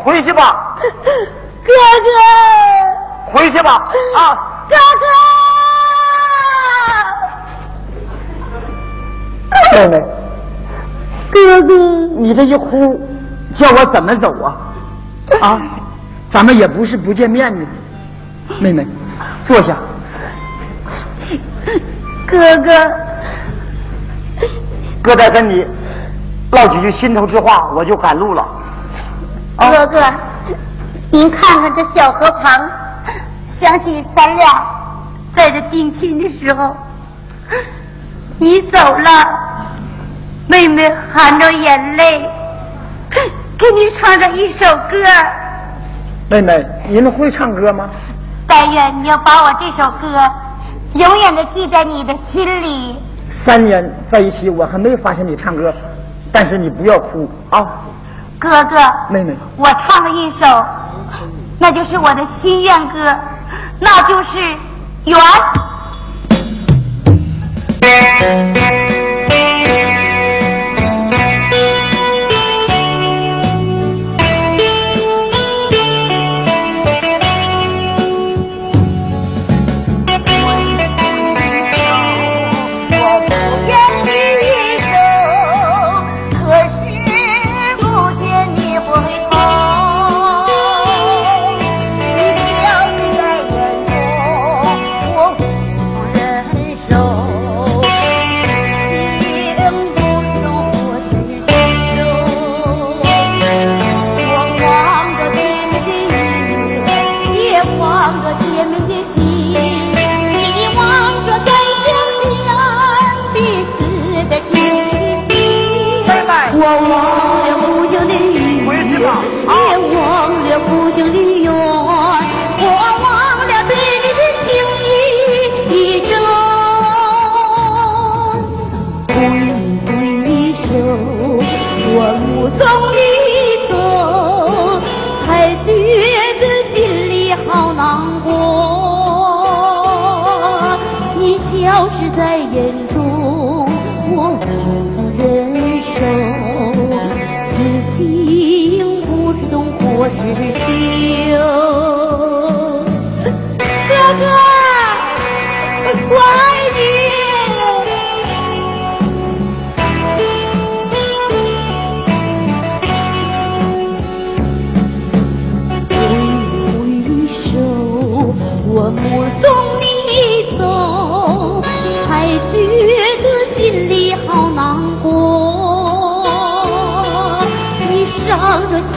[0.05, 0.77] 回去吧。
[1.67, 1.73] 哥
[2.05, 2.09] 哥。
[3.33, 4.39] 回去吧，啊！
[4.69, 5.05] 哥哥，
[9.73, 10.05] 妹妹，
[11.31, 13.01] 哥哥，你这一哭，
[13.55, 14.57] 叫我怎么走啊？
[15.41, 15.61] 啊，
[16.31, 17.65] 咱们也不是不见面的，
[18.61, 18.87] 妹妹，
[19.47, 19.77] 坐下。
[22.27, 22.71] 哥哥，
[25.03, 25.67] 哥再跟你
[26.53, 28.47] 唠几句心头之话，我就赶路了。
[29.57, 30.03] 哥哥，
[31.11, 32.71] 您看看这小河旁，
[33.59, 34.67] 想起咱俩
[35.35, 36.77] 在这定亲的时候，
[38.39, 39.11] 你走了，
[40.49, 42.31] 妹妹含着眼泪
[43.59, 44.97] 给你唱着一首歌。
[46.31, 47.91] 妹妹，您会唱歌吗？
[48.47, 50.09] 但愿你要把我这首歌
[50.95, 52.97] 永远的记在你的心里。
[53.45, 55.75] 三年在一起，我还没发现你唱歌，
[56.33, 57.67] 但是你不要哭啊。
[58.39, 58.77] 哥哥，
[59.11, 60.65] 妹妹，我唱了一首，
[61.59, 63.15] 那就是我的心愿歌，
[63.81, 64.39] 那就是
[65.05, 65.17] 缘。
[68.21, 68.78] Thank you.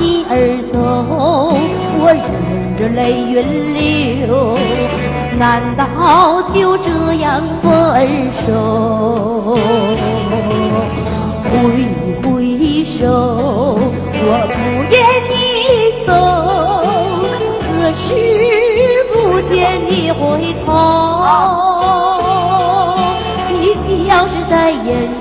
[0.02, 0.34] 你而
[0.74, 0.80] 走，
[2.00, 2.26] 我忍
[2.76, 3.38] 着泪云
[4.26, 4.58] 流，
[5.38, 5.86] 难道
[6.56, 7.70] 就这样分
[8.42, 9.56] 手？
[11.46, 11.54] 挥
[12.24, 12.26] 挥
[12.84, 13.78] 手，
[14.24, 14.98] 我不愿
[15.30, 15.32] 你
[16.08, 16.10] 走，
[17.62, 18.02] 可是
[19.14, 19.14] 不
[19.54, 19.54] 见
[19.88, 20.20] 你回
[20.66, 20.68] 头，
[23.88, 24.82] 你要是在眼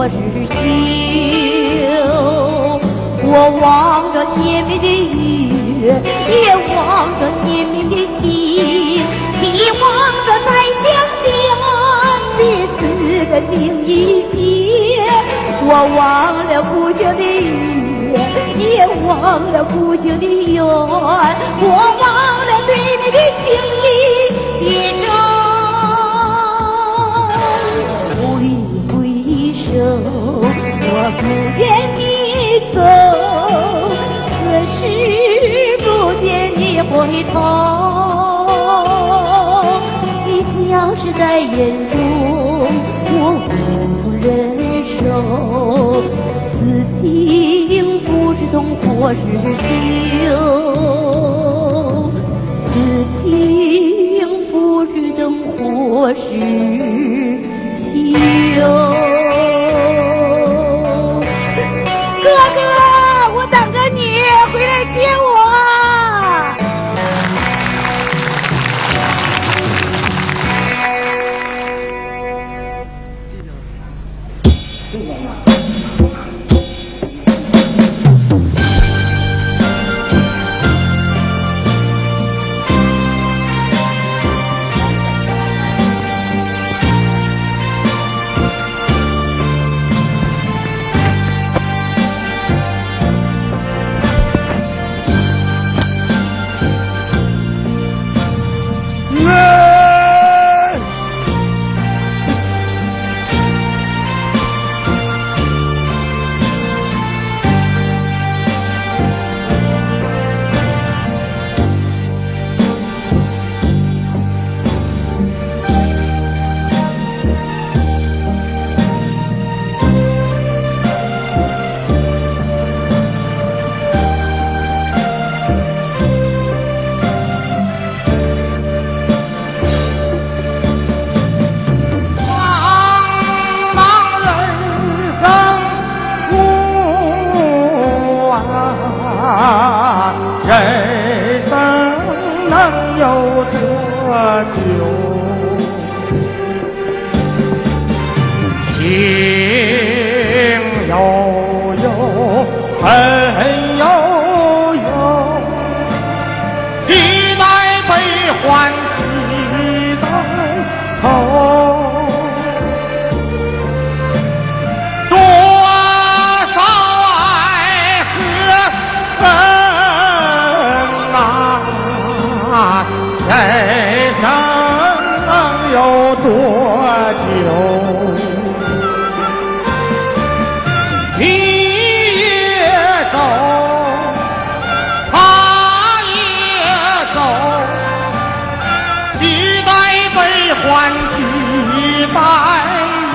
[0.00, 0.08] 我日
[0.48, 0.56] 休，
[3.28, 4.86] 我望着天边的
[5.82, 5.92] 月，
[6.26, 6.72] 也望
[7.20, 8.24] 着天边的星，
[9.42, 9.84] 也望
[10.24, 10.48] 着在
[10.80, 10.88] 江
[11.20, 11.28] 边
[12.38, 12.40] 的
[12.80, 12.80] 四
[13.26, 14.34] 个定一姐。
[15.66, 16.00] 我忘
[16.48, 18.16] 了故乡的月，
[18.56, 20.78] 也忘了故乡的愿，我
[22.00, 22.08] 忘
[22.46, 22.74] 了对
[23.04, 23.52] 你的情
[24.64, 25.29] 意，也忘。
[31.18, 31.22] 不
[31.58, 31.62] 愿
[31.96, 32.00] 你
[32.74, 32.78] 走，
[34.38, 34.78] 可是
[35.78, 35.84] 不
[36.22, 36.92] 见你回
[37.32, 37.34] 头，
[40.26, 40.28] 你
[40.68, 41.50] 消失在眼
[41.90, 41.98] 中，
[43.12, 43.14] 我
[43.48, 43.50] 无
[44.00, 44.28] 从忍
[44.84, 44.98] 受。
[46.60, 46.62] 此
[47.00, 47.02] 情
[48.00, 49.18] 不知冬或是
[49.58, 50.30] 秋，
[52.66, 52.72] 此
[53.22, 53.28] 情
[54.52, 54.52] 不
[54.86, 55.22] 知冬
[55.56, 57.09] 或是。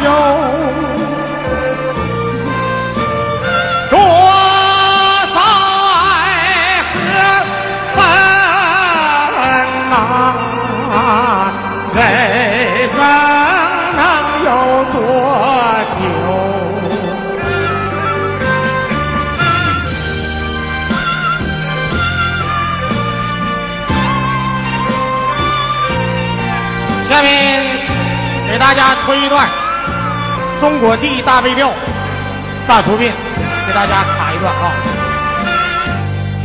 [0.06, 0.12] 有
[3.90, 3.98] 多
[5.34, 5.38] 少
[5.96, 5.98] 爱
[6.94, 6.96] 恨
[9.90, 9.94] 啊？
[11.96, 11.98] 人
[12.94, 12.98] 生
[13.98, 14.00] 能
[14.46, 14.48] 有
[14.94, 14.96] 多
[15.98, 16.04] 久？
[27.10, 27.26] 下面
[28.48, 29.50] 给大家推一段。
[30.66, 31.68] 中国第一大悲调
[32.68, 33.12] 《大出殡》，
[33.68, 34.74] 给大家卡一段啊！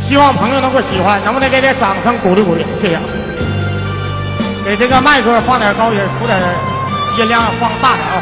[0.07, 2.63] 希望朋友能够喜欢，能不能给点掌声鼓励鼓励？
[2.79, 2.99] 谢谢。
[4.63, 6.39] 给这个麦克放点高音，出点
[7.17, 8.21] 音量放大点啊！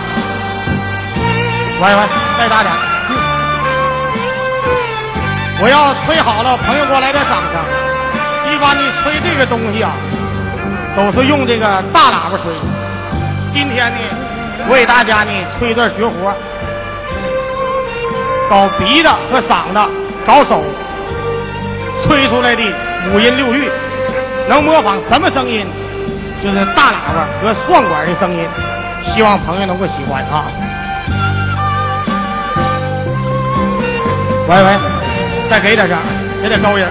[1.81, 2.01] 喂喂，
[2.37, 2.73] 再大点。
[5.61, 8.53] 我要吹好了，朋友给我来点掌声。
[8.53, 9.91] 一般的吹这个东西啊，
[10.95, 12.53] 都是用这个大喇叭吹。
[13.51, 13.99] 今天呢，
[14.67, 16.35] 我给大家呢吹一段绝活，
[18.49, 19.79] 搞鼻子和嗓子，
[20.25, 20.63] 搞手
[22.03, 22.61] 吹出来的
[23.13, 23.71] 五音六律，
[24.47, 25.65] 能模仿什么声音？
[26.43, 28.47] 就是大喇叭和双管的声音，
[29.13, 30.45] 希望朋友能够喜欢啊！
[34.47, 34.77] 喂喂，
[35.49, 35.97] 再给点声，
[36.41, 36.85] 给点高音。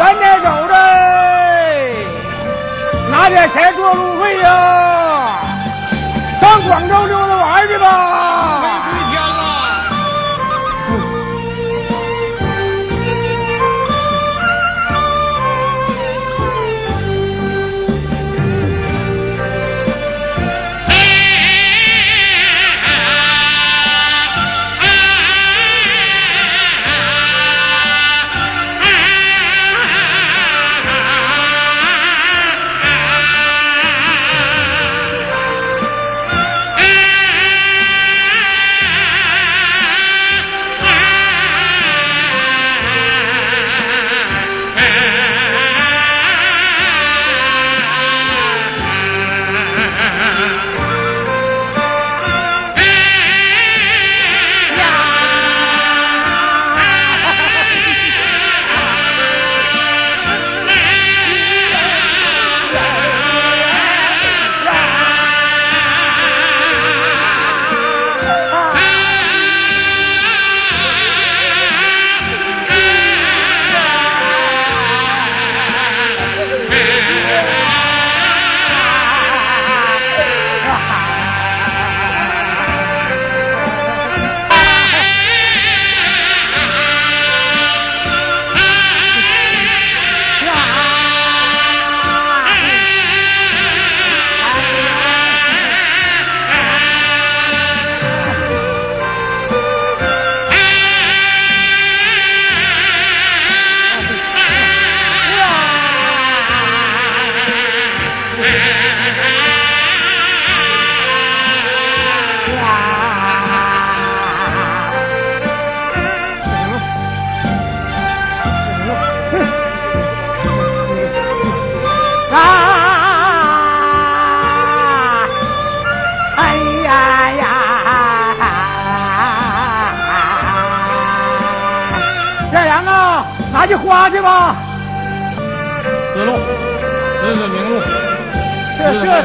[0.00, 0.74] 咱得走着，
[3.10, 5.42] 拿点钱做路费呀，
[6.40, 8.59] 上广州溜达玩去吧。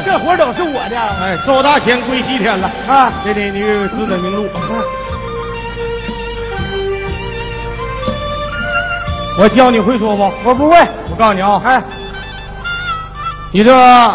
[0.06, 0.96] 这活都是我的。
[0.96, 3.12] 哎，周大千归西天了啊！
[3.24, 4.46] 这里那个子子明路。
[9.36, 10.32] 我教你会说不？
[10.44, 10.78] 我不会。
[11.10, 11.82] 我告诉你啊，哎，
[13.52, 14.14] 你这，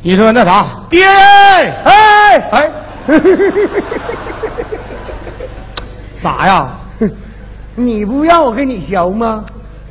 [0.00, 2.70] 你说那啥，爹，哎哎，
[6.22, 6.68] 傻呀！
[7.74, 9.44] 你不让我跟你学吗？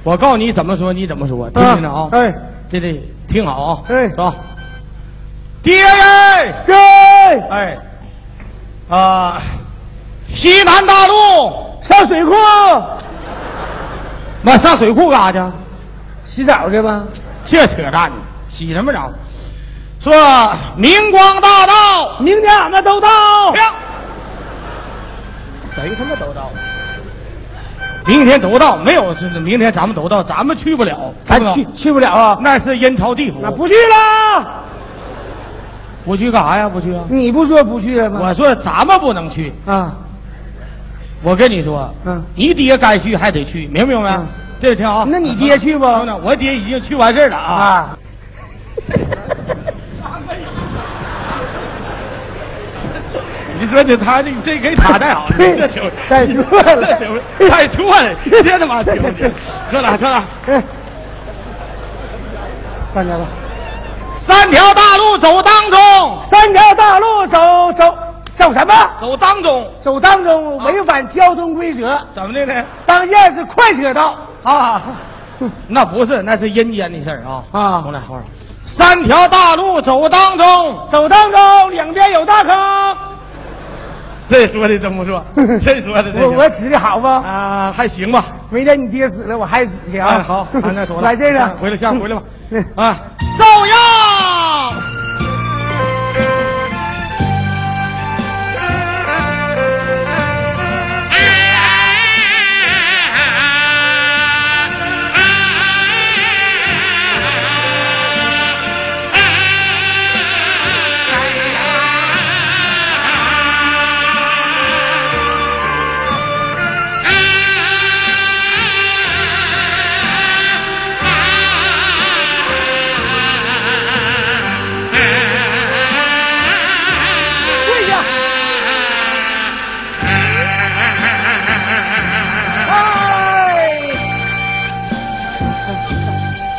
[0.05, 2.07] 我告诉你怎么说，你怎么说，听听着啊！
[2.13, 2.33] 哎，
[2.69, 3.83] 这这听好啊！
[3.89, 4.33] 哎，走？
[5.61, 6.53] 爹耶！
[6.65, 6.75] 爹！
[7.49, 7.77] 哎，
[8.89, 9.41] 啊，
[10.33, 12.31] 西南大路上水库。
[14.41, 15.51] 妈上水库干啥去？
[16.25, 17.03] 洗澡去吧。
[17.43, 18.15] 这扯淡呢！
[18.49, 19.11] 洗什么澡？
[19.99, 20.13] 说
[20.77, 23.09] 明光大道，明天俺们都到。
[25.75, 26.49] 谁他妈都到？
[28.07, 32.37] 明天都到，没有，这明天咱们都到，咱们去不了，咱去去不了啊？
[32.41, 33.39] 那是阴曹地府。
[33.41, 34.63] 那不去了。
[36.05, 36.69] 不去干啥呀？
[36.69, 37.03] 不去啊？
[37.09, 38.19] 你不说不去吗？
[38.23, 39.93] 我说咱们不能去啊。
[41.21, 44.19] 我跟你说，嗯，你爹该去还得去，明不明白？
[44.61, 45.05] 这挺好。
[45.05, 45.85] 那你爹去不？
[45.85, 47.53] 我爹已经去完事儿了啊。
[47.53, 47.97] 啊。
[53.59, 56.97] 你说这他这这给他带好了，这挺太错了，
[57.49, 58.95] 带错了，这他妈挺
[59.69, 60.23] 说哪说哪？
[62.79, 63.25] 三条吧。
[64.25, 67.39] 三条大路走当中，三条大路走
[67.73, 67.97] 走
[68.37, 68.73] 走什么？
[68.99, 71.97] 走当中，走当中违反交通规则。
[72.13, 72.63] 怎么的呢？
[72.85, 74.81] 当下是快车道啊，
[75.67, 77.83] 那不是，那是阴间的事儿啊啊！
[77.85, 78.21] 我俩，后来，
[78.63, 82.97] 三条大路走当中，走当中两边有大坑。
[84.29, 85.23] 这说的真不错，
[85.63, 87.07] 这 说的我我指的好不？
[87.07, 88.25] 啊，还行吧。
[88.49, 90.21] 没见你爹死了，我还指去啊。
[90.25, 91.03] 好， 俺再说了。
[91.03, 92.23] 来这个，回来，下回来吧。
[92.75, 92.99] 啊，
[93.39, 93.76] 照样。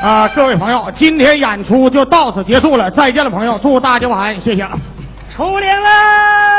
[0.09, 4.67] 啊，各位朋友，今天演出就到此结束了，再见了，朋友，祝大家晚安，谢谢。
[5.29, 6.58] 出灵了。